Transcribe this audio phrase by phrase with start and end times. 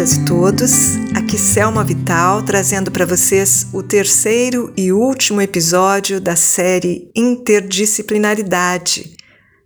[0.00, 6.34] Todas e todos, aqui Selma Vital trazendo para vocês o terceiro e último episódio da
[6.34, 9.14] série Interdisciplinaridade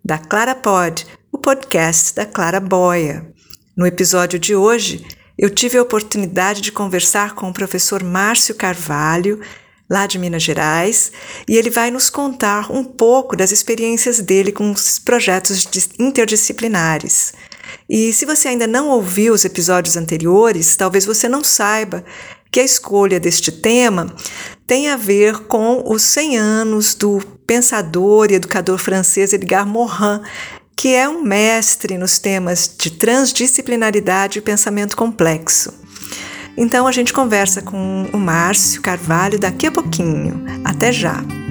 [0.05, 3.33] da Clara Pod, o podcast da Clara Boia.
[3.77, 5.07] No episódio de hoje,
[5.39, 9.41] eu tive a oportunidade de conversar com o professor Márcio Carvalho,
[9.89, 11.13] lá de Minas Gerais,
[11.47, 15.65] e ele vai nos contar um pouco das experiências dele com os projetos
[15.97, 17.33] interdisciplinares.
[17.89, 22.05] E se você ainda não ouviu os episódios anteriores, talvez você não saiba
[22.51, 24.15] que a escolha deste tema
[24.67, 30.21] tem a ver com os 100 anos do pensador e educador francês Edgar Morin,
[30.77, 35.73] que é um mestre nos temas de transdisciplinaridade e pensamento complexo.
[36.57, 40.45] Então a gente conversa com o Márcio Carvalho daqui a pouquinho.
[40.65, 41.44] Até já!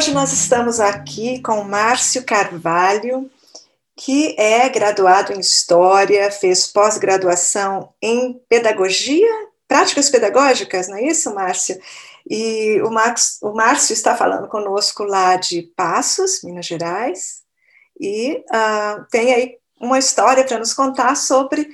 [0.00, 3.30] Hoje nós estamos aqui com Márcio Carvalho,
[3.94, 9.28] que é graduado em História, fez pós-graduação em Pedagogia,
[9.68, 11.78] Práticas Pedagógicas, não é isso, Márcio?
[12.26, 17.42] E o, Max, o Márcio está falando conosco lá de Passos, Minas Gerais,
[18.00, 21.68] e uh, tem aí uma história para nos contar sobre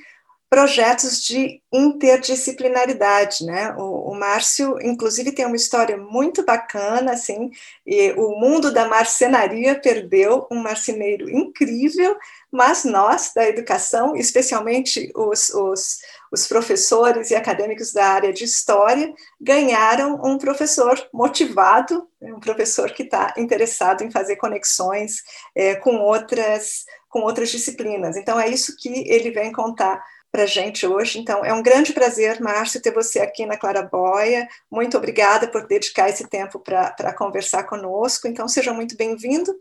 [0.49, 3.73] projetos de interdisciplinaridade, né?
[3.77, 7.51] O, o, Márcio, inclusive, tem uma história muito bacana, assim,
[7.85, 12.15] e o mundo da marcenaria perdeu um marceneiro incrível,
[12.49, 15.97] mas nós, da educação, especialmente os, os,
[16.31, 22.33] os professores e acadêmicos da área de história, ganharam um professor motivado, né?
[22.33, 25.23] um professor que está interessado em fazer conexões
[25.53, 28.17] é, com outras com outras disciplinas.
[28.17, 30.03] Então, é isso que ele vem contar
[30.37, 31.17] para a gente hoje.
[31.17, 34.47] Então, é um grande prazer, Márcio, ter você aqui na Claraboia.
[34.69, 38.27] Muito obrigada por dedicar esse tempo para conversar conosco.
[38.27, 39.51] Então, seja muito bem-vindo.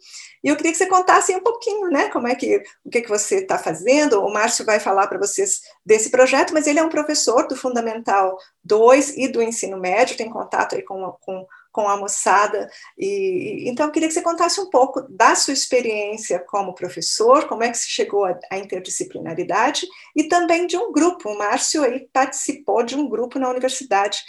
[0.45, 2.11] E eu queria que você contasse um pouquinho, né?
[2.11, 4.21] Como é que o que, que você está fazendo.
[4.21, 8.37] O Márcio vai falar para vocês desse projeto, mas ele é um professor do Fundamental
[8.63, 12.71] 2 e do ensino médio, tem contato aí com, com com a moçada.
[12.99, 17.63] E, então, eu queria que você contasse um pouco da sua experiência como professor, como
[17.63, 19.87] é que se chegou à interdisciplinaridade,
[20.17, 21.29] e também de um grupo.
[21.29, 24.21] O Márcio aí participou de um grupo na universidade,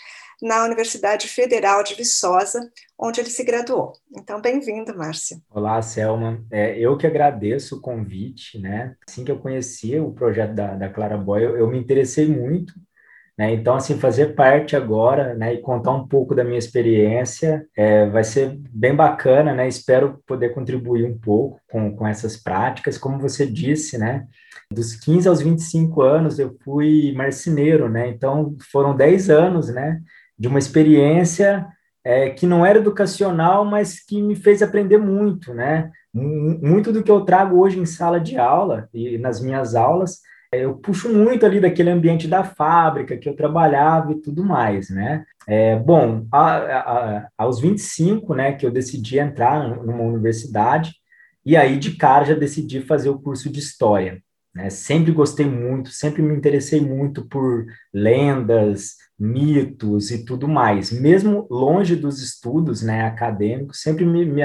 [0.42, 2.70] na Universidade Federal de Viçosa,
[3.00, 3.94] onde ele se graduou.
[4.14, 5.42] Então, bem-vindo, Márcio.
[5.50, 6.44] Olá, Selma.
[6.52, 8.94] É, eu que agradeço o convite, né?
[9.08, 12.74] Assim que eu conheci o projeto da, da Clara Boy, eu, eu me interessei muito
[13.38, 13.54] né?
[13.54, 18.24] Então, assim, fazer parte agora né, e contar um pouco da minha experiência é, vai
[18.24, 19.68] ser bem bacana, né?
[19.68, 22.98] Espero poder contribuir um pouco com, com essas práticas.
[22.98, 24.26] Como você disse, né?
[24.72, 28.08] Dos 15 aos 25 anos eu fui marceneiro, né?
[28.08, 30.02] Então, foram 10 anos, né?
[30.38, 31.68] De uma experiência
[32.04, 35.92] é, que não era educacional, mas que me fez aprender muito, né?
[36.12, 40.22] Muito do que eu trago hoje em sala de aula e nas minhas aulas
[40.52, 45.26] eu puxo muito ali daquele ambiente da fábrica que eu trabalhava e tudo mais, né?
[45.48, 50.94] É, bom, a, a, aos 25, né, que eu decidi entrar numa universidade,
[51.46, 54.22] e aí de cara já decidi fazer o curso de História.
[54.54, 54.70] Né?
[54.70, 60.92] Sempre gostei muito, sempre me interessei muito por lendas, mitos e tudo mais.
[60.92, 64.42] Mesmo longe dos estudos né, acadêmicos, sempre me, me,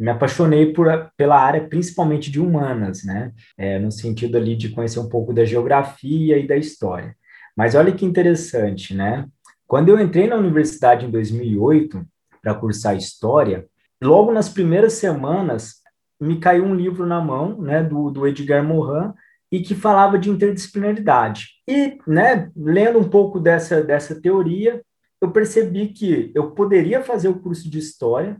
[0.00, 3.32] me apaixonei por, pela área principalmente de humanas, né?
[3.56, 7.14] É, no sentido ali de conhecer um pouco da geografia e da história.
[7.54, 9.26] Mas olha que interessante, né?
[9.66, 12.02] Quando eu entrei na universidade em 2008
[12.40, 13.66] para cursar história,
[14.02, 15.74] logo nas primeiras semanas
[16.18, 19.12] me caiu um livro na mão, né, do, do Edgar Morin,
[19.52, 21.48] e que falava de interdisciplinaridade.
[21.68, 24.82] E, né, lendo um pouco dessa, dessa teoria,
[25.20, 28.38] eu percebi que eu poderia fazer o curso de história,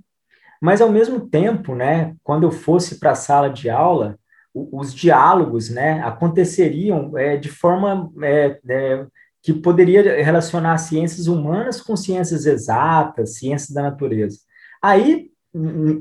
[0.60, 4.18] mas, ao mesmo tempo, né, quando eu fosse para a sala de aula,
[4.54, 9.06] os diálogos né, aconteceriam é, de forma é, é,
[9.42, 14.38] que poderia relacionar ciências humanas com ciências exatas, ciências da natureza.
[14.82, 15.30] Aí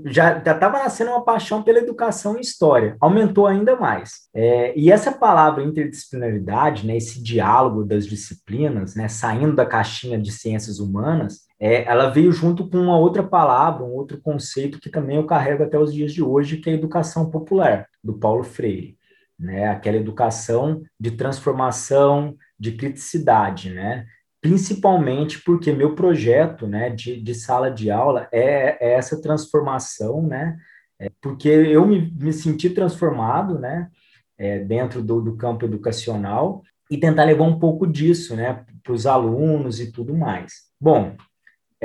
[0.06, 4.30] já estava nascendo uma paixão pela educação e história, aumentou ainda mais.
[4.34, 10.32] É, e essa palavra interdisciplinaridade, né, esse diálogo das disciplinas, né, saindo da caixinha de
[10.32, 15.18] ciências humanas, é, ela veio junto com uma outra palavra, um outro conceito que também
[15.18, 18.98] eu carrego até os dias de hoje, que é a educação popular, do Paulo Freire.
[19.38, 24.06] Né, aquela educação de transformação, de criticidade, né?
[24.42, 30.58] principalmente porque meu projeto né, de, de sala de aula é, é essa transformação, né?
[30.98, 33.90] É, porque eu me, me senti transformado, né?
[34.38, 39.06] É, dentro do, do campo educacional e tentar levar um pouco disso, né, para os
[39.06, 40.70] alunos e tudo mais.
[40.80, 41.16] Bom,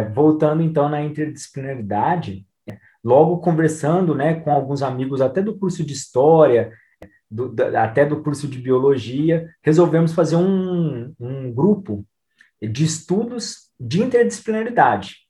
[0.02, 2.46] voltando então na interdisciplinaridade,
[3.02, 6.72] logo conversando, né, com alguns amigos até do curso de história,
[7.30, 12.04] do, da, até do curso de biologia, resolvemos fazer um, um grupo
[12.62, 15.24] de estudos de interdisciplinaridade.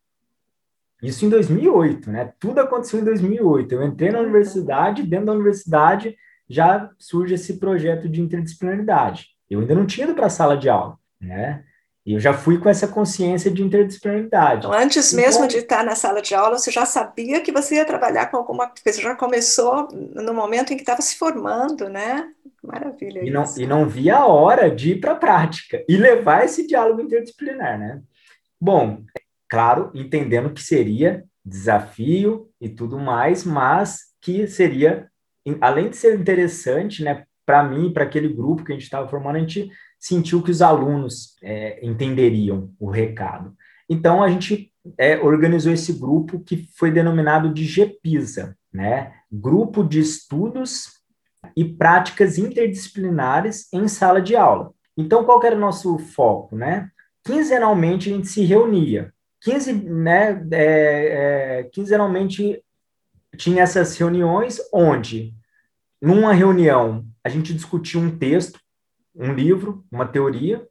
[1.02, 2.32] Isso em 2008, né?
[2.38, 3.72] Tudo aconteceu em 2008.
[3.74, 6.16] Eu entrei na universidade, dentro da universidade
[6.48, 9.28] já surge esse projeto de interdisciplinaridade.
[9.48, 11.64] Eu ainda não tinha ido para a sala de aula, né?
[12.06, 14.66] E eu já fui com essa consciência de interdisciplinaridade.
[14.66, 17.76] Então, antes então, mesmo de estar na sala de aula, você já sabia que você
[17.76, 22.30] ia trabalhar com alguma coisa, já começou no momento em que estava se formando, né?
[22.62, 23.24] Maravilha.
[23.24, 26.66] E não, e não via a hora de ir para a prática e levar esse
[26.66, 28.02] diálogo interdisciplinar, né?
[28.60, 29.02] Bom,
[29.48, 35.08] claro, entendendo que seria desafio e tudo mais, mas que seria,
[35.60, 39.36] além de ser interessante, né, para mim, para aquele grupo que a gente estava formando,
[39.36, 39.70] a gente
[40.04, 43.56] sentiu que os alunos é, entenderiam o recado.
[43.88, 49.14] Então, a gente é, organizou esse grupo que foi denominado de GPISA, né?
[49.32, 51.00] Grupo de Estudos
[51.56, 54.72] e Práticas Interdisciplinares em Sala de Aula.
[54.94, 56.90] Então, qual era o nosso foco, né?
[57.24, 59.10] Quinzenalmente, a gente se reunia.
[59.40, 62.62] 15, né, é, é, quinzenalmente
[63.38, 65.34] tinha essas reuniões onde,
[66.00, 68.58] numa reunião, a gente discutia um texto
[69.14, 70.66] um livro, uma teoria,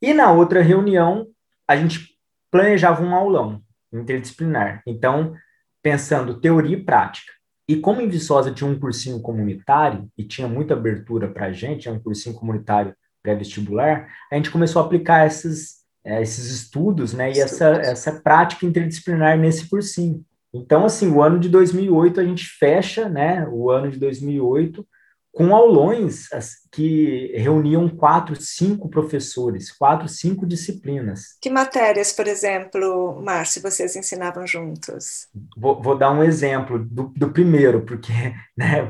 [0.00, 1.26] e na outra reunião
[1.66, 2.18] a gente
[2.50, 4.82] planejava um aulão interdisciplinar.
[4.86, 5.34] Então,
[5.82, 7.32] pensando teoria e prática.
[7.68, 11.82] E como em Viçosa tinha um cursinho comunitário e tinha muita abertura para a gente,
[11.82, 17.32] tinha um cursinho comunitário pré-vestibular, a gente começou a aplicar esses, é, esses estudos né,
[17.32, 20.22] e essa, essa prática interdisciplinar nesse cursinho.
[20.52, 24.86] Então, assim, o ano de 2008 a gente fecha, né, o ano de 2008
[25.34, 26.28] com aulões
[26.70, 31.36] que reuniam quatro, cinco professores, quatro, cinco disciplinas.
[31.42, 35.26] Que matérias, por exemplo, Márcio, vocês ensinavam juntos?
[35.56, 38.12] Vou, vou dar um exemplo do, do primeiro, porque
[38.56, 38.82] né,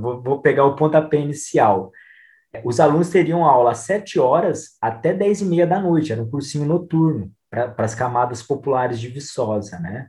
[0.00, 1.90] vou, vou, pegar o pontapé inicial.
[2.62, 6.30] Os alunos teriam aula às sete horas até dez e meia da noite, era um
[6.30, 10.08] cursinho noturno para as camadas populares de Viçosa, né?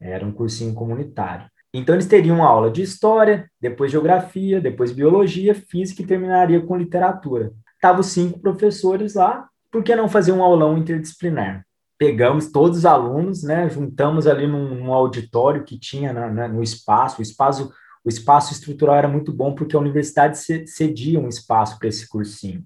[0.00, 1.48] Era um cursinho comunitário.
[1.74, 7.52] Então, eles teriam aula de história, depois geografia, depois biologia, física e terminaria com literatura.
[7.74, 11.66] Estavam cinco professores lá, por que não fazer um aulão interdisciplinar?
[11.98, 16.62] Pegamos todos os alunos, né, juntamos ali num, num auditório que tinha na, na, no
[16.62, 17.72] espaço, o espaço
[18.04, 22.62] o espaço estrutural era muito bom porque a universidade cedia um espaço para esse cursinho.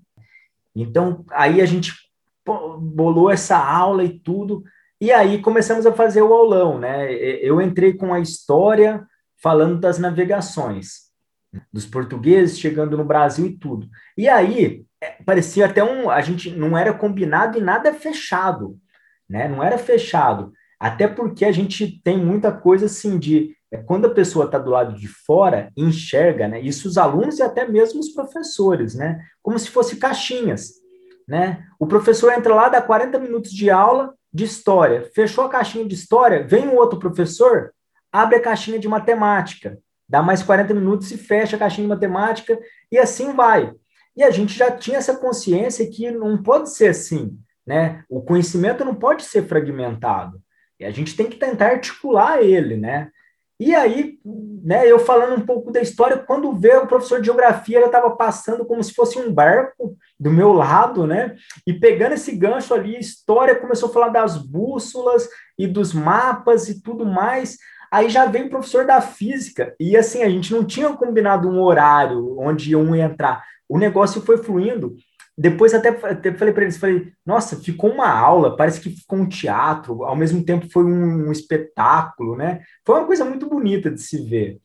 [0.75, 1.93] Então, aí a gente
[2.81, 4.64] bolou essa aula e tudo,
[5.00, 7.12] e aí começamos a fazer o aulão, né?
[7.12, 9.06] Eu entrei com a história
[9.40, 11.08] falando das navegações,
[11.72, 13.88] dos portugueses chegando no Brasil e tudo.
[14.16, 18.76] E aí é, parecia até um, a gente não era combinado e nada fechado,
[19.28, 19.46] né?
[19.46, 24.14] Não era fechado, até porque a gente tem muita coisa assim de é, quando a
[24.14, 26.60] pessoa está do lado de fora, enxerga, né?
[26.60, 29.22] Isso os alunos e até mesmo os professores, né?
[29.43, 30.72] Como se fosse caixinhas,
[31.26, 31.64] né?
[31.78, 35.94] O professor entra lá, dá 40 minutos de aula, de história, fechou a caixinha de
[35.94, 37.73] história, vem um outro professor,
[38.13, 42.58] abre a caixinha de matemática, dá mais 40 minutos e fecha a caixinha de matemática,
[42.91, 43.73] e assim vai.
[44.17, 48.03] E a gente já tinha essa consciência que não pode ser assim, né?
[48.08, 50.43] O conhecimento não pode ser fragmentado.
[50.81, 53.11] E a gente tem que tentar articular ele, né?
[53.60, 54.19] E aí,
[54.62, 58.10] né, eu falando um pouco da história, quando vê o professor de geografia, ele estava
[58.10, 61.34] passando como se fosse um barco do meu lado, né?
[61.67, 66.81] E pegando esse gancho ali, história, começou a falar das bússolas e dos mapas e
[66.81, 67.56] tudo mais.
[67.91, 71.60] Aí já veio o professor da física, e assim, a gente não tinha combinado um
[71.62, 73.43] horário onde um ia entrar.
[73.69, 74.96] O negócio foi fluindo.
[75.40, 79.28] Depois até, até falei para eles, falei, nossa, ficou uma aula, parece que ficou um
[79.28, 82.60] teatro, ao mesmo tempo foi um, um espetáculo, né?
[82.84, 84.58] Foi uma coisa muito bonita de se ver.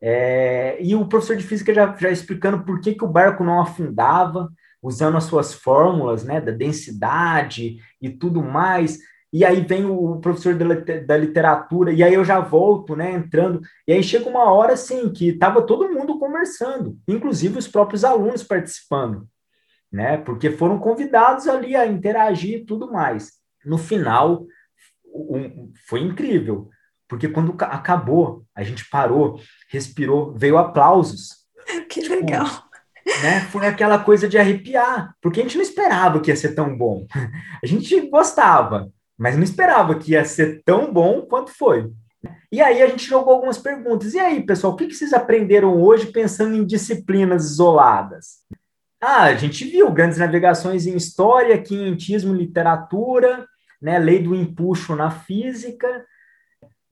[0.00, 3.60] É, e o professor de física já, já explicando por que, que o barco não
[3.60, 4.48] afundava,
[4.80, 9.00] usando as suas fórmulas, né, da densidade e tudo mais.
[9.32, 13.60] E aí vem o professor da literatura, e aí eu já volto, né, entrando.
[13.86, 18.44] E aí chega uma hora, assim, que estava todo mundo conversando, inclusive os próprios alunos
[18.44, 19.26] participando
[19.92, 20.16] né?
[20.18, 23.32] Porque foram convidados ali a interagir e tudo mais.
[23.64, 24.46] No final,
[25.12, 26.68] um, foi incrível,
[27.08, 31.40] porque quando acabou, a gente parou, respirou, veio aplausos.
[31.88, 32.46] Que tipo, legal.
[33.22, 33.40] né?
[33.42, 37.06] Foi aquela coisa de arrepiar, porque a gente não esperava que ia ser tão bom.
[37.62, 41.92] A gente gostava, mas não esperava que ia ser tão bom quanto foi.
[42.50, 44.14] E aí a gente jogou algumas perguntas.
[44.14, 48.40] E aí, pessoal, o que vocês aprenderam hoje pensando em disciplinas isoladas?
[49.00, 53.46] Ah, a gente viu grandes navegações em história, quinhentismo, literatura,
[53.80, 56.04] né, lei do empuxo na física,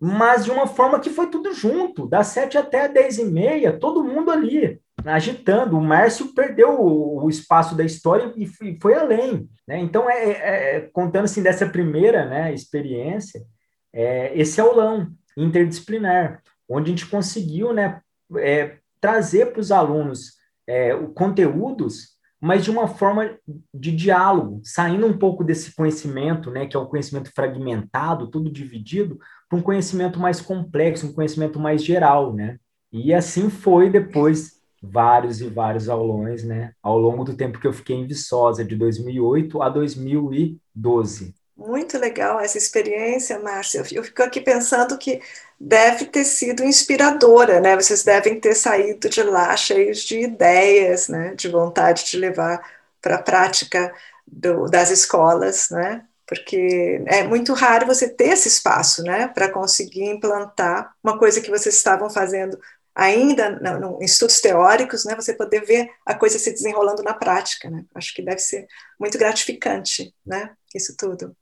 [0.00, 4.04] mas de uma forma que foi tudo junto, das sete até dez e meia, todo
[4.04, 5.76] mundo ali, agitando.
[5.76, 8.46] O Márcio perdeu o, espaço da história e
[8.80, 9.48] foi, além.
[9.66, 9.78] Né?
[9.78, 13.44] Então, é, é, é, contando assim dessa primeira né, experiência,
[13.92, 18.00] é, esse aulão interdisciplinar, onde a gente conseguiu né,
[18.36, 20.37] é, trazer para os alunos
[20.68, 23.36] é, conteúdos mas de uma forma
[23.74, 29.18] de diálogo, saindo um pouco desse conhecimento, né, que é um conhecimento fragmentado, tudo dividido,
[29.48, 32.58] para um conhecimento mais complexo, um conhecimento mais geral, né?
[32.92, 37.72] E assim foi depois vários e vários aulões, né, ao longo do tempo que eu
[37.72, 41.34] fiquei em Viçosa, de 2008 a 2012.
[41.58, 43.84] Muito legal essa experiência, Márcia.
[43.90, 45.20] Eu fico aqui pensando que
[45.58, 47.74] deve ter sido inspiradora, né?
[47.74, 51.34] Vocês devem ter saído de lá cheios de ideias, né?
[51.34, 52.62] De vontade de levar
[53.02, 53.92] para a prática
[54.24, 56.04] do, das escolas, né?
[56.26, 59.26] Porque é muito raro você ter esse espaço, né?
[59.26, 62.56] Para conseguir implantar uma coisa que vocês estavam fazendo
[62.94, 63.60] ainda
[64.00, 65.16] em estudos teóricos, né?
[65.16, 67.84] Você poder ver a coisa se desenrolando na prática, né?
[67.96, 70.54] Acho que deve ser muito gratificante, né?
[70.72, 71.36] Isso tudo.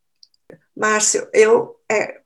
[0.77, 2.19] Márcio, eu é,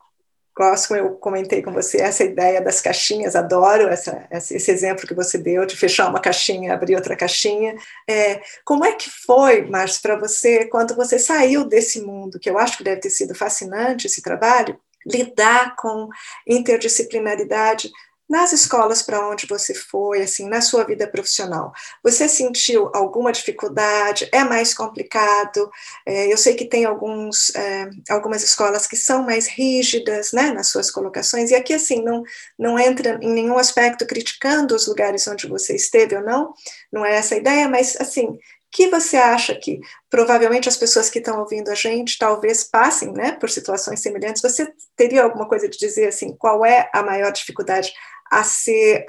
[0.55, 5.13] gosto, como eu comentei com você, essa ideia das caixinhas, adoro essa, esse exemplo que
[5.13, 7.75] você deu de fechar uma caixinha abrir outra caixinha.
[8.07, 12.57] É, como é que foi, Márcio, para você, quando você saiu desse mundo, que eu
[12.57, 16.09] acho que deve ter sido fascinante esse trabalho, lidar com
[16.45, 17.89] interdisciplinaridade
[18.31, 24.29] nas escolas para onde você foi, assim, na sua vida profissional, você sentiu alguma dificuldade?
[24.31, 25.69] É mais complicado?
[26.05, 30.67] É, eu sei que tem alguns, é, algumas escolas que são mais rígidas, né, nas
[30.67, 32.23] suas colocações, e aqui, assim, não,
[32.57, 36.53] não entra em nenhum aspecto criticando os lugares onde você esteve ou não,
[36.89, 38.39] não é essa a ideia, mas, assim,
[38.71, 43.33] que você acha que provavelmente as pessoas que estão ouvindo a gente talvez passem né,
[43.33, 44.41] por situações semelhantes?
[44.41, 47.93] Você teria alguma coisa de dizer assim, qual é a maior dificuldade
[48.31, 49.05] a ser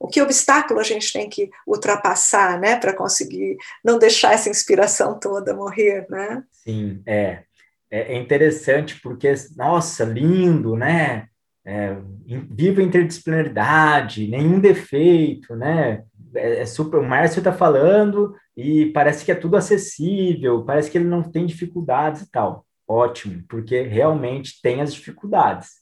[0.00, 5.18] o que obstáculo a gente tem que ultrapassar, né, para conseguir não deixar essa inspiração
[5.18, 6.42] toda morrer, né?
[6.50, 7.44] Sim, é,
[7.88, 11.28] é, é interessante porque nossa, lindo, né?
[11.64, 11.96] É,
[12.50, 16.02] viva interdisciplinaridade, nenhum defeito, né?
[16.34, 16.98] É, é super.
[16.98, 21.46] O Márcio está falando e parece que é tudo acessível, parece que ele não tem
[21.46, 22.66] dificuldades e tal.
[22.88, 25.78] Ótimo, porque realmente tem as dificuldades.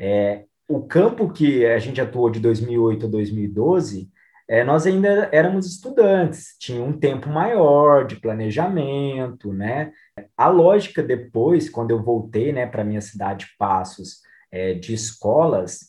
[0.00, 4.10] É, o campo que a gente atuou de 2008 a 2012,
[4.46, 9.92] é, nós ainda éramos estudantes, tinha um tempo maior de planejamento, né?
[10.36, 15.88] A lógica depois, quando eu voltei, né, para minha cidade Passos, é, de escolas,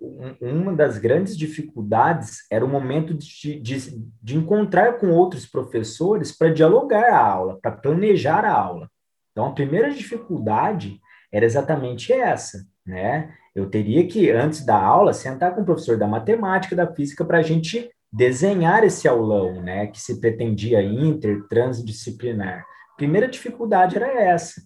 [0.00, 3.76] um, uma das grandes dificuldades era o momento de, de,
[4.22, 8.90] de encontrar com outros professores para dialogar a aula, para planejar a aula.
[9.32, 11.00] Então, a primeira dificuldade
[11.32, 13.34] era exatamente essa, né?
[13.56, 17.38] Eu teria que, antes da aula, sentar com o professor da matemática, da física, para
[17.38, 22.66] a gente desenhar esse aulão, né, que se pretendia inter, transdisciplinar.
[22.98, 24.60] Primeira dificuldade era essa,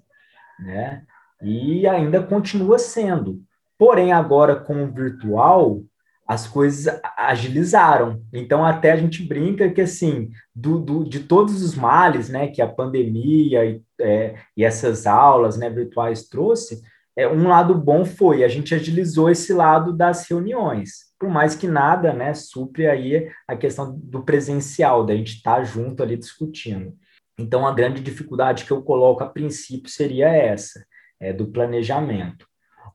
[0.58, 1.04] né,
[1.40, 3.40] e ainda continua sendo.
[3.78, 5.82] Porém, agora com o virtual,
[6.26, 8.20] as coisas agilizaram.
[8.32, 12.60] Então, até a gente brinca que, assim, do, do de todos os males, né, que
[12.60, 16.82] a pandemia e, é, e essas aulas, né, virtuais trouxe,
[17.16, 21.66] é, um lado bom foi a gente agilizou esse lado das reuniões, por mais que
[21.66, 26.94] nada, né, supre aí a questão do presencial, da gente estar tá junto ali discutindo.
[27.38, 30.84] Então, a grande dificuldade que eu coloco a princípio seria essa,
[31.18, 32.46] é, do planejamento.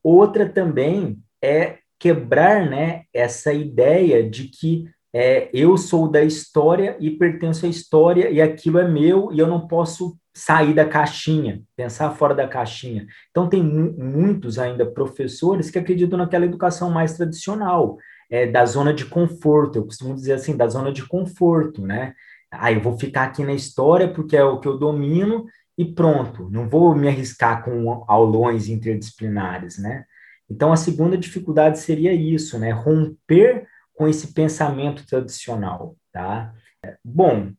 [0.02, 7.10] Outra também é quebrar, né, essa ideia de que é, eu sou da história e
[7.10, 12.10] pertenço à história e aquilo é meu e eu não posso sair da caixinha, pensar
[12.10, 13.06] fora da caixinha.
[13.30, 17.96] Então, tem muitos ainda professores que acreditam naquela educação mais tradicional,
[18.28, 19.78] é, da zona de conforto.
[19.78, 22.12] Eu costumo dizer assim, da zona de conforto, né?
[22.50, 25.46] Ah, eu vou ficar aqui na história porque é o que eu domino
[25.78, 30.04] e pronto, não vou me arriscar com aulões interdisciplinares, né?
[30.50, 32.72] Então, a segunda dificuldade seria isso, né?
[32.72, 36.52] Romper com esse pensamento tradicional, tá?
[37.02, 37.52] Bom,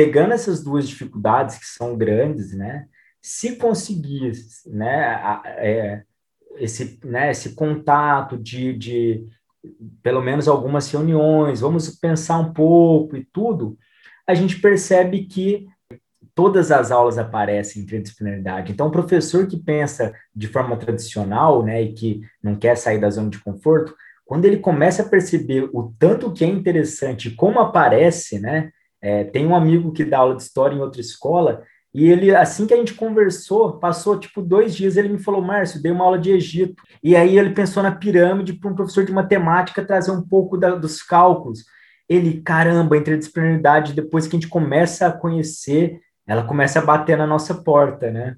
[0.00, 2.86] pegando essas duas dificuldades que são grandes, né,
[3.20, 4.32] se conseguir,
[4.66, 6.02] né, é,
[6.56, 9.26] esse, né, esse contato de, de
[10.02, 13.76] pelo menos algumas reuniões, vamos pensar um pouco e tudo,
[14.26, 15.66] a gente percebe que
[16.34, 18.72] todas as aulas aparecem interdisciplinaridade.
[18.72, 23.10] Então, o professor que pensa de forma tradicional, né, e que não quer sair da
[23.10, 28.40] zona de conforto, quando ele começa a perceber o tanto que é interessante, como aparece,
[28.40, 32.34] né, é, tem um amigo que dá aula de história em outra escola, e ele,
[32.34, 36.04] assim que a gente conversou, passou tipo dois dias, ele me falou, Márcio, dei uma
[36.04, 36.80] aula de Egito.
[37.02, 40.76] E aí ele pensou na pirâmide para um professor de matemática trazer um pouco da,
[40.76, 41.64] dos cálculos.
[42.08, 47.26] Ele, caramba, interdisciplinaridade, depois que a gente começa a conhecer, ela começa a bater na
[47.26, 48.36] nossa porta, né?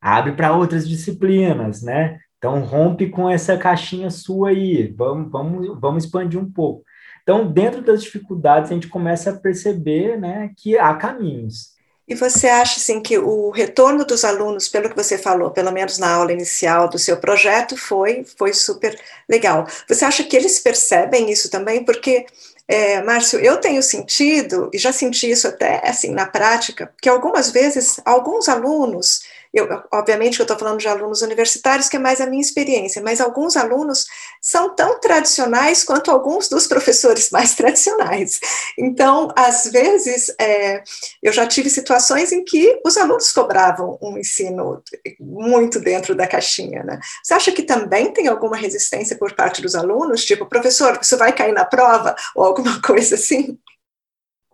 [0.00, 2.18] Abre para outras disciplinas, né?
[2.38, 6.82] Então rompe com essa caixinha sua aí, vamos, vamos, vamos expandir um pouco.
[7.22, 11.78] Então, dentro das dificuldades, a gente começa a perceber né, que há caminhos.
[12.10, 15.96] E você acha assim que o retorno dos alunos, pelo que você falou, pelo menos
[15.96, 18.98] na aula inicial do seu projeto, foi foi super
[19.28, 19.64] legal.
[19.88, 21.84] Você acha que eles percebem isso também?
[21.84, 22.26] Porque
[22.66, 27.50] é, Márcio, eu tenho sentido e já senti isso até assim na prática, que algumas
[27.52, 32.26] vezes alguns alunos eu, obviamente eu estou falando de alunos universitários, que é mais a
[32.26, 34.06] minha experiência, mas alguns alunos
[34.40, 38.38] são tão tradicionais quanto alguns dos professores mais tradicionais.
[38.78, 40.82] Então, às vezes, é,
[41.22, 44.82] eu já tive situações em que os alunos cobravam um ensino
[45.18, 46.84] muito dentro da caixinha.
[46.84, 47.00] Né?
[47.22, 50.24] Você acha que também tem alguma resistência por parte dos alunos?
[50.24, 52.14] Tipo, professor, isso vai cair na prova?
[52.36, 53.58] Ou alguma coisa assim?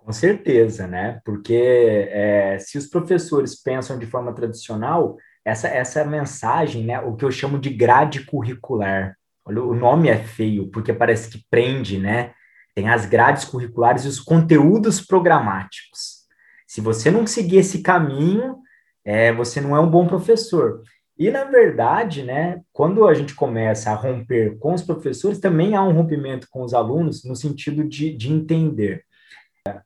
[0.07, 1.21] Com certeza, né?
[1.25, 7.01] Porque é, se os professores pensam de forma tradicional, essa, essa mensagem, né?
[7.01, 9.17] O que eu chamo de grade curricular.
[9.45, 12.33] Olha, o nome é feio, porque parece que prende, né?
[12.73, 16.19] Tem as grades curriculares e os conteúdos programáticos.
[16.69, 18.59] Se você não seguir esse caminho,
[19.05, 20.83] é, você não é um bom professor.
[21.19, 25.83] E, na verdade, né, quando a gente começa a romper com os professores, também há
[25.83, 29.06] um rompimento com os alunos no sentido de, de entender.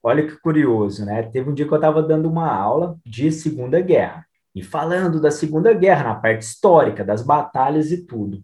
[0.03, 1.23] Olha que curioso, né?
[1.25, 5.31] Teve um dia que eu estava dando uma aula de Segunda Guerra e falando da
[5.31, 8.43] Segunda Guerra na parte histórica, das batalhas e tudo.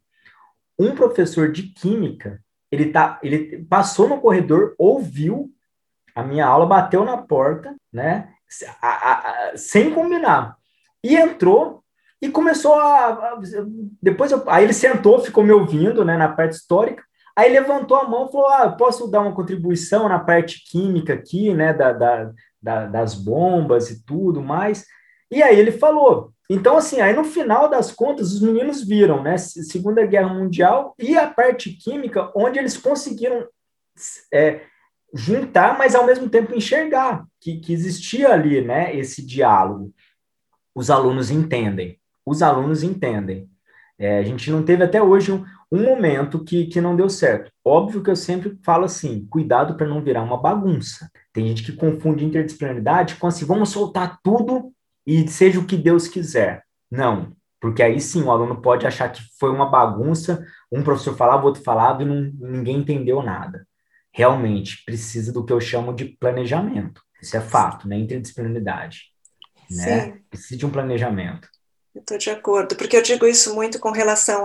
[0.78, 5.50] Um professor de química, ele tá, ele passou no corredor, ouviu
[6.14, 8.28] a minha aula, bateu na porta, né?
[8.80, 9.12] A, a,
[9.50, 10.56] a, sem combinar.
[11.02, 11.82] E entrou
[12.20, 13.38] e começou a.
[14.00, 17.02] depois eu, aí ele sentou, ficou me ouvindo, né, na parte histórica.
[17.36, 21.52] Aí levantou a mão e falou: Ah, posso dar uma contribuição na parte química aqui,
[21.52, 24.86] né, da, da, da, das bombas e tudo mais.
[25.30, 26.32] E aí ele falou.
[26.48, 31.18] Então, assim, aí no final das contas, os meninos viram, né, Segunda Guerra Mundial e
[31.18, 33.48] a parte química, onde eles conseguiram
[34.32, 34.60] é,
[35.12, 39.92] juntar, mas ao mesmo tempo enxergar que, que existia ali, né, esse diálogo.
[40.72, 41.98] Os alunos entendem.
[42.24, 43.50] Os alunos entendem.
[43.98, 47.50] É, a gente não teve até hoje um, um momento que, que não deu certo.
[47.64, 51.10] Óbvio que eu sempre falo assim: cuidado para não virar uma bagunça.
[51.32, 54.72] Tem gente que confunde interdisciplinaridade com assim, vamos soltar tudo
[55.06, 56.62] e seja o que Deus quiser.
[56.90, 61.42] Não, porque aí sim o aluno pode achar que foi uma bagunça, um professor falava,
[61.42, 63.66] o outro falava e não, ninguém entendeu nada.
[64.12, 67.02] Realmente precisa do que eu chamo de planejamento.
[67.20, 67.98] Isso é fato, né?
[67.98, 69.10] Interdisciplinaridade.
[69.70, 70.20] Né?
[70.30, 71.48] Precisa de um planejamento.
[71.98, 74.44] Estou de acordo, porque eu digo isso muito com relação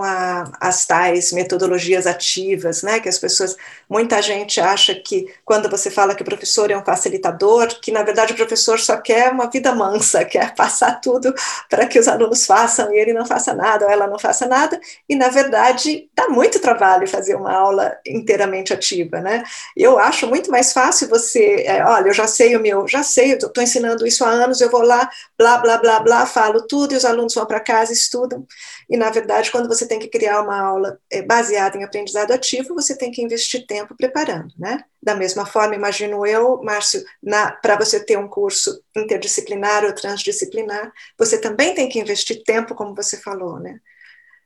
[0.58, 2.98] às tais metodologias ativas, né?
[2.98, 3.54] Que as pessoas,
[3.86, 8.02] muita gente acha que quando você fala que o professor é um facilitador, que na
[8.02, 11.34] verdade o professor só quer uma vida mansa, quer passar tudo
[11.68, 14.80] para que os alunos façam e ele não faça nada ou ela não faça nada,
[15.06, 19.44] e na verdade dá muito trabalho fazer uma aula inteiramente ativa, né?
[19.76, 23.32] Eu acho muito mais fácil você, é, olha, eu já sei o meu, já sei,
[23.32, 26.96] estou ensinando isso há anos, eu vou lá, blá, blá, blá, blá, falo tudo e
[26.96, 28.46] os alunos vão vão para casa, estudam,
[28.88, 32.74] e na verdade, quando você tem que criar uma aula é, baseada em aprendizado ativo,
[32.74, 34.84] você tem que investir tempo preparando, né?
[35.02, 37.04] Da mesma forma, imagino eu, Márcio,
[37.60, 42.94] para você ter um curso interdisciplinar ou transdisciplinar, você também tem que investir tempo, como
[42.94, 43.80] você falou, né?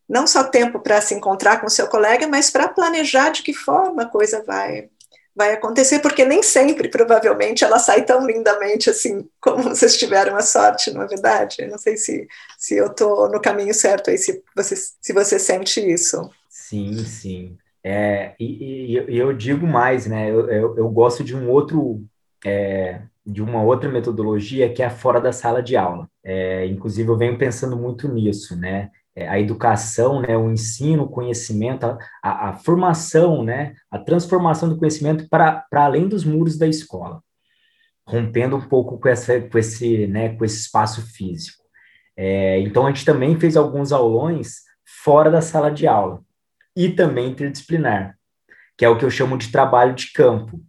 [0.08, 4.04] Não só tempo para se encontrar com seu colega, mas para planejar de que forma
[4.04, 4.88] a coisa vai
[5.36, 10.40] vai acontecer, porque nem sempre, provavelmente, ela sai tão lindamente assim como vocês tiveram a
[10.40, 11.56] sorte, não é verdade?
[11.58, 12.26] Eu não sei se,
[12.58, 16.30] se eu estou no caminho certo aí, se você, se você sente isso.
[16.48, 17.58] Sim, sim.
[17.84, 20.28] É, e, e, eu digo mais, né?
[20.30, 22.02] Eu, eu, eu gosto de um outro.
[22.44, 26.08] É, de uma outra metodologia que é fora da sala de aula.
[26.22, 28.90] É, inclusive, eu venho pensando muito nisso, né?
[29.18, 34.68] É, a educação, né, o ensino, o conhecimento, a, a, a formação, né, a transformação
[34.68, 37.22] do conhecimento para além dos muros da escola,
[38.06, 41.64] rompendo um pouco com, essa, com, esse, né, com esse espaço físico.
[42.14, 44.66] É, então, a gente também fez alguns aulões
[45.02, 46.20] fora da sala de aula
[46.76, 48.18] e também interdisciplinar.
[48.76, 50.60] que é o que eu chamo de trabalho de campo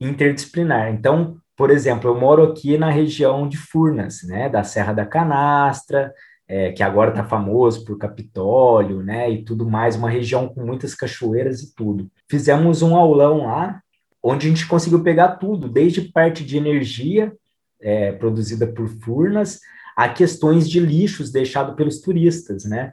[0.00, 0.92] interdisciplinar.
[0.92, 6.12] Então, por exemplo, eu moro aqui na região de Furnas, né, da Serra da Canastra,
[6.46, 10.94] é, que agora está famoso por Capitólio, né, e tudo mais, uma região com muitas
[10.94, 12.10] cachoeiras e tudo.
[12.28, 13.80] Fizemos um aulão lá,
[14.22, 17.32] onde a gente conseguiu pegar tudo, desde parte de energia
[17.80, 19.60] é, produzida por Furnas,
[19.96, 22.92] a questões de lixos deixados pelos turistas, né.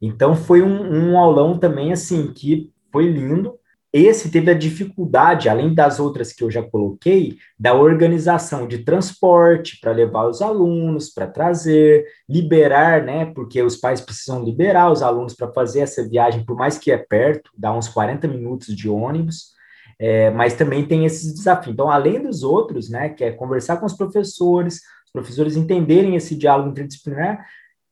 [0.00, 3.54] Então foi um, um aulão também assim que foi lindo,
[3.92, 9.80] esse teve a dificuldade, além das outras que eu já coloquei, da organização de transporte
[9.80, 13.26] para levar os alunos, para trazer, liberar, né?
[13.34, 16.98] Porque os pais precisam liberar os alunos para fazer essa viagem, por mais que é
[16.98, 19.54] perto, dá uns 40 minutos de ônibus,
[19.98, 21.72] é, mas também tem esses desafios.
[21.72, 26.36] Então, além dos outros, né, que é conversar com os professores, os professores entenderem esse
[26.36, 27.46] diálogo interdisciplinar,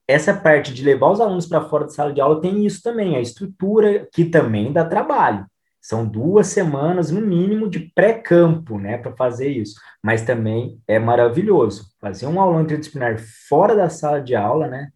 [0.07, 3.17] essa parte de levar os alunos para fora da sala de aula tem isso também,
[3.17, 5.47] a estrutura que também dá trabalho.
[5.87, 9.77] São duas semanas, no mínimo, de pré-campo, né, para fazer isso.
[10.03, 11.93] Mas também é maravilhoso.
[12.01, 14.89] Fazer um aulão interdisciplinar fora da sala de aula, né,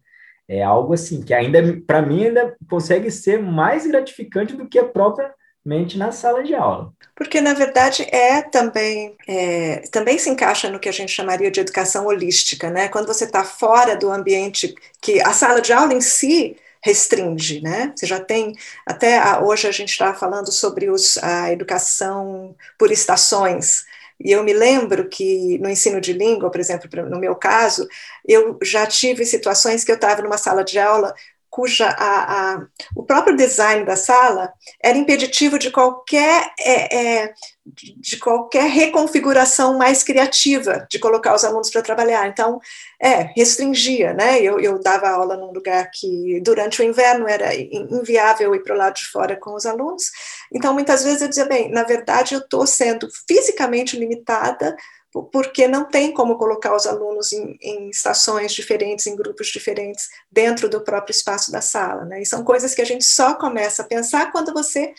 [0.49, 4.83] é algo assim que ainda, para mim, ainda consegue ser mais gratificante do que a
[4.83, 6.91] própria mente na sala de aula.
[7.15, 11.61] Porque, na verdade, é também, é, também se encaixa no que a gente chamaria de
[11.61, 12.89] educação holística, né?
[12.89, 17.93] Quando você está fora do ambiente que a sala de aula em si restringe, né?
[17.95, 18.53] Você já tem,
[18.85, 23.85] até a, hoje a gente estava falando sobre os, a educação por estações,
[24.23, 27.87] e eu me lembro que no ensino de língua, por exemplo, no meu caso,
[28.27, 31.13] eu já tive situações que eu estava numa sala de aula
[31.51, 37.33] cuja a, a, o próprio design da sala era impeditivo de qualquer é, é,
[37.65, 42.27] de qualquer reconfiguração mais criativa de colocar os alunos para trabalhar.
[42.27, 42.59] Então,
[42.99, 44.41] é, restringia, né?
[44.41, 48.77] Eu, eu dava aula num lugar que durante o inverno era inviável ir para o
[48.77, 50.05] lado de fora com os alunos.
[50.51, 54.75] Então, muitas vezes eu dizia, bem, na verdade eu estou sendo fisicamente limitada
[55.11, 60.69] porque não tem como colocar os alunos em, em, estações diferentes, em grupos diferentes, dentro
[60.69, 62.05] do próprio espaço da sala.
[62.05, 62.21] Né?
[62.21, 64.93] E são coisas que a gente só começa a pensar quando você.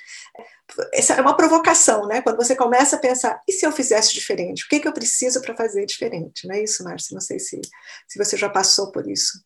[0.93, 2.23] Essa é uma provocação, né?
[2.23, 4.65] Quando você começa a pensar, e se eu fizesse diferente?
[4.65, 6.47] O que, que eu preciso para fazer diferente?
[6.47, 7.15] Não é isso, Márcio?
[7.15, 7.61] Não sei se,
[8.09, 9.45] se você já passou por isso.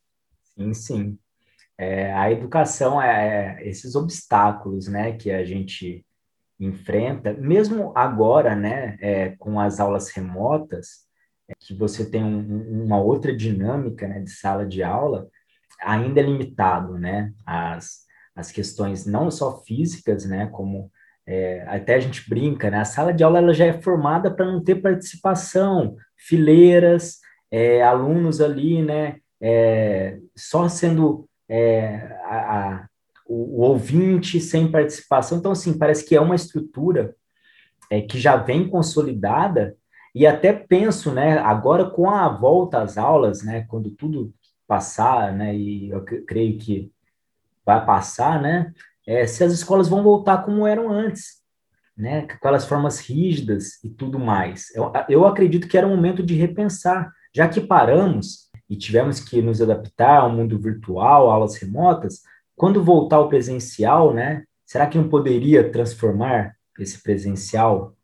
[0.57, 1.19] Sim, sim.
[1.79, 6.05] É, a educação é, é esses obstáculos né, que a gente
[6.59, 11.07] enfrenta, mesmo agora, né, é, com as aulas remotas,
[11.49, 15.29] é, que você tem um, uma outra dinâmica né, de sala de aula,
[15.81, 20.91] ainda é limitado, né, as, as questões não só físicas, né, como
[21.27, 24.47] é, até a gente brinca, né, a sala de aula ela já é formada para
[24.47, 27.19] não ter participação, fileiras,
[27.51, 32.89] é, alunos ali, né, é, só sendo é, a,
[33.27, 35.39] o, o, ouvinte sem participação.
[35.39, 37.15] Então, assim, parece que é uma estrutura
[37.91, 39.77] é, que já vem consolidada,
[40.15, 44.33] e até penso, né, agora com a volta às aulas, né, quando tudo
[44.67, 46.91] passar, né, e eu creio que
[47.65, 48.73] vai passar, né,
[49.07, 51.43] é, se as escolas vão voltar como eram antes,
[51.97, 54.75] né, com aquelas formas rígidas e tudo mais.
[54.75, 59.41] Eu, eu acredito que era um momento de repensar, já que paramos e tivemos que
[59.43, 62.23] nos adaptar ao mundo virtual, aulas remotas,
[62.57, 64.43] quando voltar ao presencial, né?
[64.65, 67.95] Será que não poderia transformar esse presencial,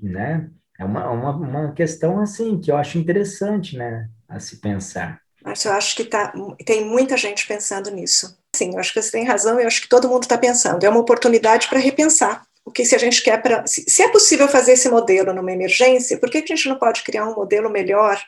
[0.00, 0.48] né?
[0.78, 5.20] É uma, uma, uma questão assim que eu acho interessante, né, a se pensar.
[5.44, 6.32] Mas eu acho que tá,
[6.64, 8.38] tem muita gente pensando nisso.
[8.56, 10.82] Sim, eu acho que você tem razão e eu acho que todo mundo está pensando.
[10.82, 12.44] É uma oportunidade para repensar.
[12.64, 13.66] O que se a gente quer para.
[13.66, 17.02] Se, se, é possível fazer esse modelo numa emergência, por que a gente não pode
[17.02, 18.20] criar um modelo melhor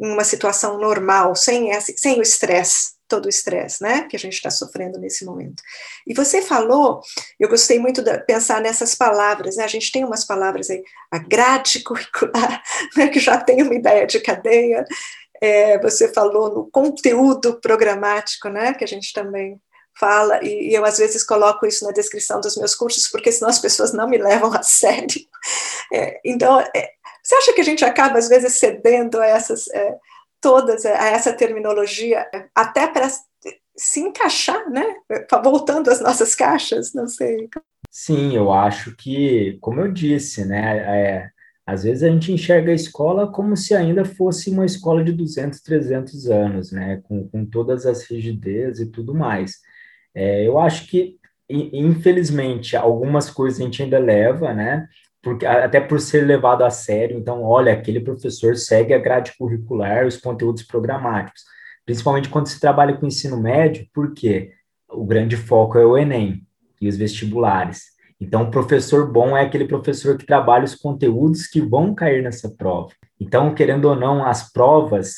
[0.00, 2.93] em uma situação normal, sem, esse, sem o estresse?
[3.08, 5.62] Todo o estresse, né, que a gente está sofrendo nesse momento.
[6.06, 7.00] E você falou,
[7.38, 11.18] eu gostei muito de pensar nessas palavras, né, a gente tem umas palavras aí, a
[11.18, 12.62] grade curricular,
[12.96, 14.84] né, que já tem uma ideia de cadeia,
[15.40, 19.60] é, você falou no conteúdo programático, né, que a gente também
[19.98, 23.48] fala, e, e, eu às vezes coloco isso na descrição dos meus cursos, porque senão
[23.48, 25.20] as pessoas não me levam a sério.
[25.92, 26.90] É, então, é,
[27.22, 29.94] você acha que a gente acaba às vezes cedendo a essas é,
[30.44, 33.08] todas essa terminologia, até para
[33.74, 34.84] se encaixar, né?
[35.42, 37.48] Voltando às nossas caixas, não sei.
[37.90, 40.76] Sim, eu acho que, como eu disse, né?
[40.76, 41.30] É,
[41.66, 45.62] às vezes a gente enxerga a escola como se ainda fosse uma escola de 200,
[45.62, 47.00] 300 anos, né?
[47.04, 49.60] Com, com todas as rigidezes e tudo mais.
[50.14, 51.16] É, eu acho que,
[51.48, 54.86] infelizmente, algumas coisas a gente ainda leva, né?
[55.24, 57.18] Porque, até por ser levado a sério.
[57.18, 61.42] Então, olha, aquele professor segue a grade curricular, os conteúdos programáticos,
[61.86, 64.52] principalmente quando se trabalha com ensino médio, porque
[64.88, 66.46] o grande foco é o Enem
[66.80, 67.94] e os vestibulares.
[68.20, 72.48] Então, o professor bom é aquele professor que trabalha os conteúdos que vão cair nessa
[72.50, 72.90] prova.
[73.18, 75.14] Então, querendo ou não, as provas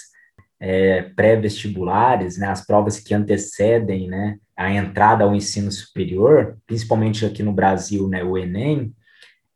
[0.61, 7.42] é, pré-vestibulares, né, as provas que antecedem né, a entrada ao ensino superior, principalmente aqui
[7.42, 8.95] no Brasil, né, o Enem,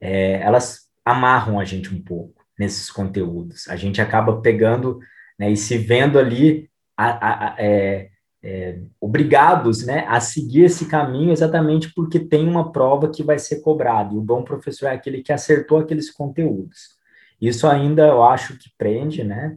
[0.01, 3.69] é, elas amarram a gente um pouco nesses conteúdos.
[3.69, 4.99] A gente acaba pegando
[5.39, 8.11] né, e se vendo ali a, a, é,
[8.43, 13.61] é, obrigados né, a seguir esse caminho exatamente porque tem uma prova que vai ser
[13.61, 16.99] cobrada, e o bom professor é aquele que acertou aqueles conteúdos.
[17.41, 19.57] Isso ainda eu acho que prende, né?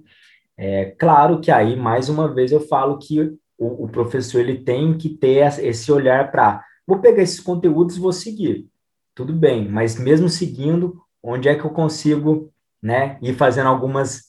[0.58, 3.19] É claro que aí, mais uma vez, eu falo que
[3.58, 7.99] o, o professor ele tem que ter esse olhar para vou pegar esses conteúdos e
[7.99, 8.67] vou seguir.
[9.15, 14.23] Tudo bem, mas mesmo seguindo, onde é que eu consigo né, ir fazendo algumas,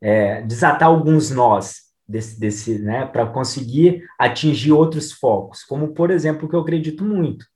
[0.00, 6.48] é, desatar alguns nós, desse, desse né, para conseguir atingir outros focos, como, por exemplo,
[6.48, 7.46] que eu acredito muito.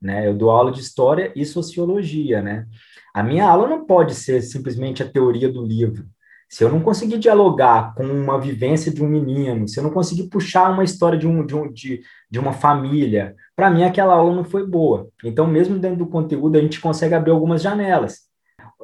[0.00, 0.26] Né?
[0.26, 2.66] Eu dou aula de história e sociologia, né?
[3.14, 6.04] A minha aula não pode ser simplesmente a teoria do livro.
[6.52, 10.24] Se eu não conseguir dialogar com uma vivência de um menino, se eu não conseguir
[10.24, 14.36] puxar uma história de, um, de, um, de, de uma família, para mim aquela aula
[14.36, 15.08] não foi boa.
[15.24, 18.28] Então, mesmo dentro do conteúdo, a gente consegue abrir algumas janelas.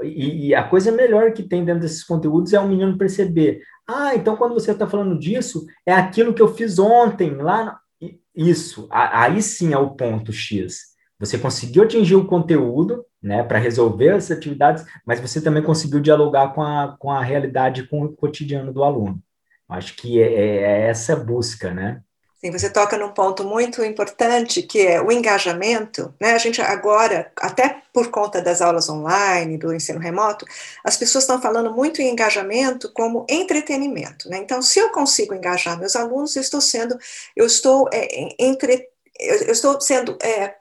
[0.02, 4.14] E, e, a coisa melhor que tem dentro desses conteúdos é o menino perceber: ah,
[4.14, 7.78] então quando você está falando disso, é aquilo que eu fiz ontem, lá.
[8.34, 10.94] Isso, aí sim é o ponto X.
[11.20, 16.54] Você conseguiu atingir o conteúdo, né, para resolver as atividades, mas você também conseguiu dialogar
[16.54, 19.20] com a, com a realidade, com o cotidiano do aluno.
[19.68, 22.00] Acho que é, é, é essa busca, né?
[22.40, 26.14] Sim, você toca num ponto muito importante que é o engajamento.
[26.20, 26.34] Né?
[26.34, 30.46] A gente agora, até por conta das aulas online, do ensino remoto,
[30.84, 34.28] as pessoas estão falando muito em engajamento como entretenimento.
[34.28, 34.38] Né?
[34.38, 36.96] Então, se eu consigo engajar meus alunos, eu estou sendo,
[37.34, 40.54] eu estou é, entre, eu, estou sendo é,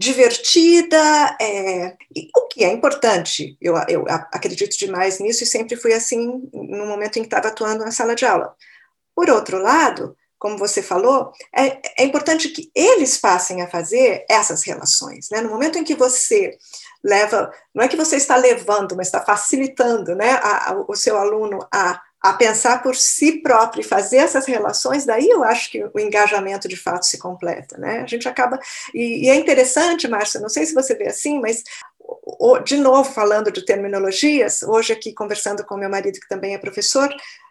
[0.00, 1.94] divertida, é,
[2.34, 3.58] o que é importante.
[3.60, 7.84] Eu, eu acredito demais nisso e sempre fui assim no momento em que estava atuando
[7.84, 8.56] na sala de aula.
[9.14, 14.62] Por outro lado, como você falou, é, é, importante que eles passem a fazer essas
[14.62, 15.28] relações.
[15.30, 15.42] Né?
[15.42, 16.56] No momento em que você
[17.04, 21.18] leva, não é que você está levando, mas está facilitando né, a, a, o seu
[21.18, 25.82] aluno a, a pensar por si próprio e fazer essas relações, daí eu acho que
[25.82, 27.78] o engajamento de fato se completa.
[27.78, 28.00] Né?
[28.00, 28.58] A gente acaba.
[28.94, 31.64] E, e é interessante, Márcia, não sei se você vê assim, mas
[32.64, 37.08] de novo falando de terminologias, hoje aqui conversando com meu marido, que também é professor,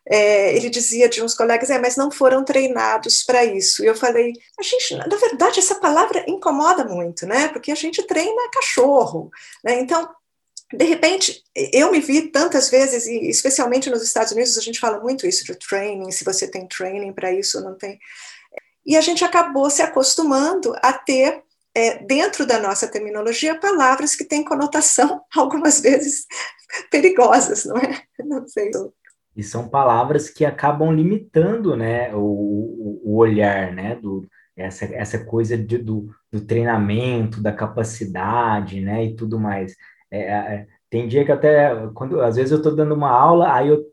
[0.08, 3.84] é, ele dizia de uns colegas, é, mas não foram treinados para isso.
[3.84, 7.48] E eu falei, a gente, na verdade, essa palavra incomoda muito, né?
[7.50, 9.30] Porque a gente treina cachorro,
[9.64, 9.80] né?
[9.80, 10.10] Então,
[10.72, 15.00] de repente, eu me vi tantas vezes, e especialmente nos Estados Unidos, a gente fala
[15.00, 18.00] muito isso de training, se você tem training para isso não tem.
[18.86, 21.44] E a gente acabou se acostumando a ter
[21.76, 26.26] é, dentro da nossa terminologia, palavras que têm conotação, algumas vezes,
[26.92, 28.04] perigosas, não é?
[28.24, 28.70] Não sei.
[29.36, 35.58] E são palavras que acabam limitando né, o, o olhar, né, do, essa, essa coisa
[35.58, 39.76] de, do, do treinamento, da capacidade, né, e tudo mais.
[40.12, 43.68] É, é, tem dia que até, quando, às vezes eu estou dando uma aula, aí
[43.70, 43.86] eu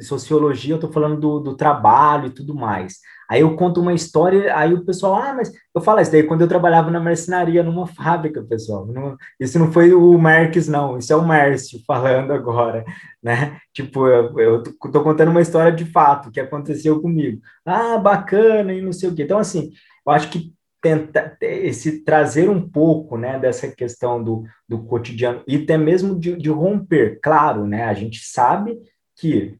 [0.00, 2.98] sociologia, eu estou falando do, do, trabalho e tudo mais.
[3.28, 6.42] Aí eu conto uma história, aí o pessoal, ah, mas eu falo isso daí quando
[6.42, 8.86] eu trabalhava na marcenaria, numa fábrica, pessoal.
[8.86, 12.84] Não, isso não foi o Marques, não, isso é o Márcio falando agora,
[13.22, 13.58] né?
[13.72, 17.40] Tipo, eu, eu tô contando uma história de fato que aconteceu comigo.
[17.64, 19.22] Ah, bacana e não sei o quê.
[19.24, 19.70] Então, assim,
[20.06, 20.53] eu acho que
[20.84, 26.36] tentar esse trazer um pouco né dessa questão do, do cotidiano e até mesmo de,
[26.36, 28.78] de romper claro né a gente sabe
[29.16, 29.56] que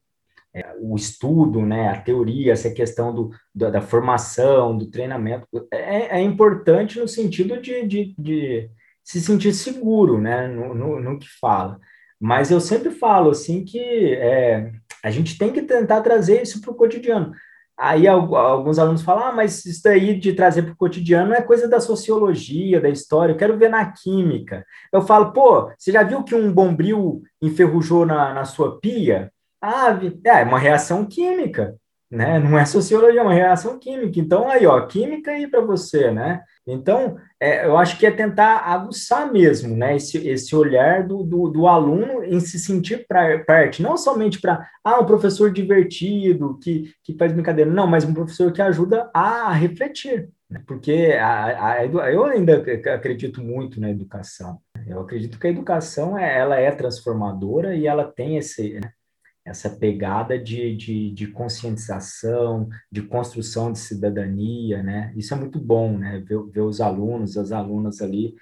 [0.57, 6.19] é, o estudo, né, a teoria, essa questão do, da, da formação, do treinamento, é,
[6.19, 8.71] é importante no sentido de, de, de,
[9.03, 11.81] se sentir seguro né, no, no, no, que fala.
[12.21, 13.81] Mas eu sempre falo assim que
[14.15, 14.71] é,
[15.03, 17.33] a gente tem que tentar trazer isso para o cotidiano.
[17.77, 21.69] Aí alguns alunos falam, ah, mas isso daí de trazer para o cotidiano é coisa
[21.69, 24.65] da sociologia, da história, eu quero ver na química.
[24.93, 29.33] Eu falo, pô, você já viu que um bombril enferrujou na, na sua pia?
[29.65, 30.21] ave.
[30.25, 31.75] É, é uma reação química,
[32.11, 32.39] né?
[32.39, 34.21] Não é sociologia, é uma reação química.
[34.21, 36.43] Então, aí, ó, química aí para você, né?
[36.67, 39.97] Então, é, eu acho que é tentar aguçar mesmo, né?
[39.97, 44.67] Esse, esse olhar do, do, do aluno em se sentir pra, parte, não somente para,
[44.83, 49.53] ah, um professor divertido, que, que faz brincadeira, não, mas um professor que ajuda a
[49.53, 50.63] refletir, né?
[50.67, 54.59] porque a, a, eu ainda acredito muito na educação.
[54.87, 58.91] Eu acredito que a educação é, ela é transformadora e ela tem esse, né?
[59.45, 65.13] Essa pegada de, de, de, conscientização, de construção de cidadania, né?
[65.17, 66.21] Isso é muito bom, né?
[66.27, 68.35] Ver, ver os alunos, as alunas ali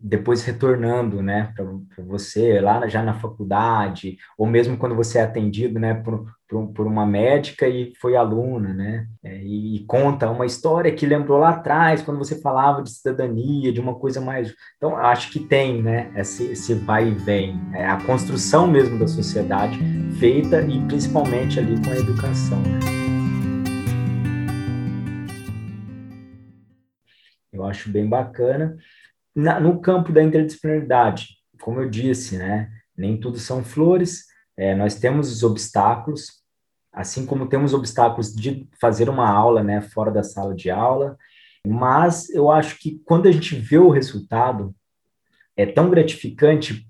[0.00, 5.78] depois retornando, né, para você lá já na faculdade, ou mesmo quando você é atendido,
[5.78, 10.46] né, por, por, por uma médica e foi aluna, né, é, e, e, conta uma
[10.46, 14.54] história que lembrou lá atrás, quando você falava de cidadania, de uma coisa mais...
[14.76, 19.08] Então, acho que tem, né, esse, esse vai e vem, é a construção mesmo da
[19.08, 19.78] sociedade
[20.18, 22.78] feita e principalmente ali com a educação, né.
[27.52, 28.76] Eu acho bem bacana
[29.34, 34.96] na, no campo da interdisciplinaridade, como eu disse, né, nem tudo são flores, é, nós
[34.96, 36.42] temos os obstáculos,
[36.92, 41.16] assim como temos obstáculos de fazer uma aula, né, fora da sala de aula,
[41.66, 44.74] mas eu acho que quando a gente vê o resultado,
[45.56, 46.86] é tão gratificante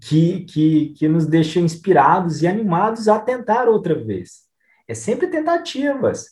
[0.00, 4.44] que, que, que nos deixa inspirados e animados a tentar outra vez.
[4.88, 6.26] É sempre tentativas.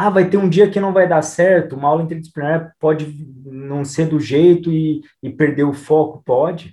[0.00, 3.12] Ah, vai ter um dia que não vai dar certo, uma aula interdisciplinar pode
[3.44, 6.72] não ser do jeito e, e perder o foco, pode.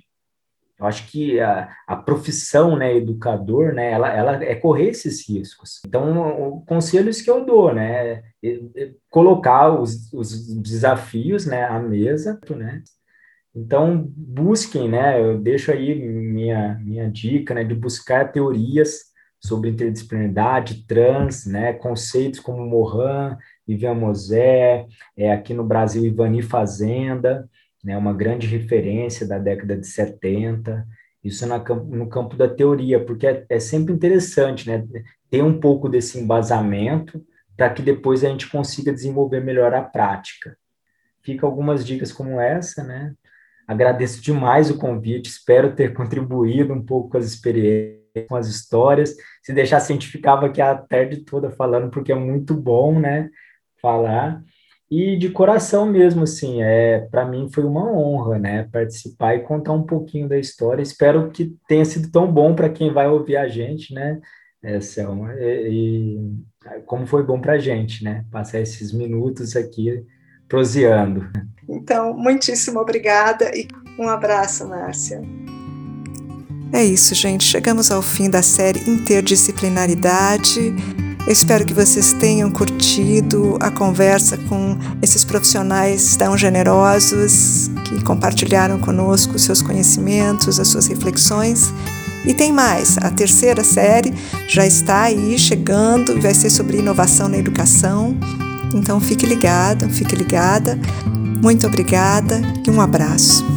[0.78, 5.82] Eu acho que a, a profissão, né, educador, né, ela, ela é correr esses riscos.
[5.88, 12.40] Então, conselhos que eu dou, né, é, é colocar os, os desafios, né, à mesa,
[12.52, 12.84] né,
[13.56, 20.86] então, busquem, né, eu deixo aí minha, minha dica, né, de buscar teorias sobre interdisciplinaridade,
[20.88, 23.36] trans, né, conceitos como Morin,
[23.68, 27.50] Vivian Mosé, é, aqui no Brasil, Ivani Fazenda,
[27.84, 30.86] né, uma grande referência da década de 70,
[31.24, 34.84] isso na, no campo da teoria, porque é, é sempre interessante né,
[35.30, 37.24] ter um pouco desse embasamento
[37.58, 40.58] para que depois a gente consiga desenvolver melhor a prática.
[41.24, 43.14] Fica algumas dicas como essa, né?
[43.68, 49.16] Agradeço demais o convite, espero ter contribuído um pouco com as experiências com as histórias.
[49.44, 53.30] Se deixar, cientificava aqui a tarde toda falando, porque é muito bom, né?
[53.82, 54.42] Falar.
[54.90, 58.70] E de coração mesmo, assim, é, para mim foi uma honra, né?
[58.72, 60.82] Participar e contar um pouquinho da história.
[60.82, 64.20] Espero que tenha sido tão bom para quem vai ouvir a gente, né?
[64.64, 68.26] É, Selma, e, e como foi bom para a gente, né?
[68.32, 70.04] Passar esses minutos aqui
[70.48, 71.28] proseando.
[71.68, 73.68] Então, muitíssimo obrigada e
[74.00, 75.22] um abraço, Márcia.
[76.76, 77.46] É isso, gente.
[77.46, 80.76] Chegamos ao fim da série Interdisciplinaridade.
[81.26, 88.78] Eu espero que vocês tenham curtido a conversa com esses profissionais tão generosos que compartilharam
[88.78, 91.74] conosco os seus conhecimentos, as suas reflexões.
[92.26, 94.14] E tem mais, a terceira série
[94.46, 98.18] já está aí chegando e vai ser sobre inovação na educação.
[98.74, 100.78] Então fique ligado, fique ligada.
[101.42, 103.55] Muito obrigada e um abraço.